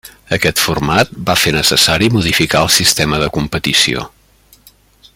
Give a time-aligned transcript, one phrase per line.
[0.35, 4.09] Aquest format va fer necessari modificar el sistema de competició.